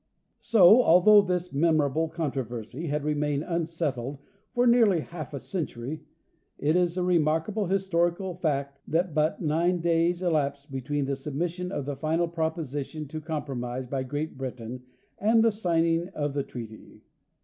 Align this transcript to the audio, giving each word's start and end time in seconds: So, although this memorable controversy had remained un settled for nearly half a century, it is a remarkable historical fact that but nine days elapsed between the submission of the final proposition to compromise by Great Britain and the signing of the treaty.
So, 0.39 0.81
although 0.81 1.21
this 1.21 1.53
memorable 1.53 2.09
controversy 2.09 2.87
had 2.87 3.03
remained 3.03 3.43
un 3.43 3.67
settled 3.67 4.17
for 4.51 4.65
nearly 4.65 5.01
half 5.01 5.31
a 5.31 5.39
century, 5.39 6.01
it 6.57 6.75
is 6.75 6.97
a 6.97 7.03
remarkable 7.03 7.67
historical 7.67 8.33
fact 8.33 8.79
that 8.87 9.13
but 9.13 9.43
nine 9.43 9.79
days 9.79 10.23
elapsed 10.23 10.71
between 10.71 11.05
the 11.05 11.15
submission 11.15 11.71
of 11.71 11.85
the 11.85 11.95
final 11.95 12.27
proposition 12.27 13.07
to 13.09 13.21
compromise 13.21 13.85
by 13.85 14.01
Great 14.01 14.39
Britain 14.39 14.81
and 15.19 15.43
the 15.43 15.51
signing 15.51 16.07
of 16.15 16.33
the 16.33 16.41
treaty. 16.41 17.03